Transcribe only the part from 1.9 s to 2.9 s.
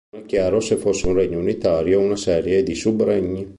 o una serie di